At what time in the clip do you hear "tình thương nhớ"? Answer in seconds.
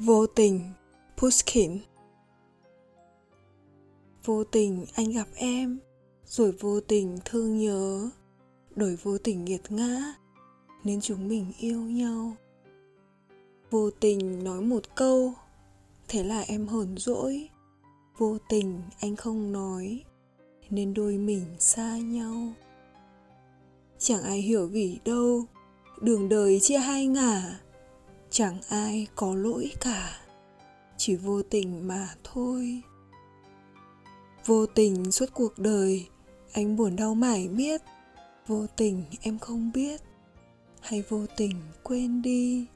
6.80-8.10